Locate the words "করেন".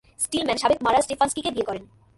1.69-1.83